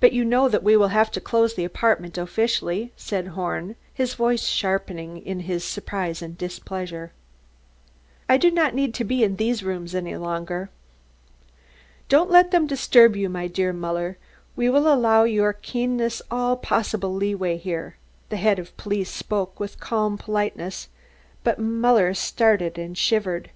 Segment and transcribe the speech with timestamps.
[0.00, 4.12] "But you know that we will have to close the apartment officially," said Horn, his
[4.12, 7.12] voice sharpening in his surprise and displeasure.
[8.28, 10.68] "I do not need to be in these rooms any longer."
[12.10, 14.18] "Don't let them disturb you, my dear Muller;
[14.56, 17.96] we will allow your keenness all possible leeway here."
[18.28, 20.90] The Head of Police spoke with calm politeness,
[21.42, 23.48] but Muller started and shivered.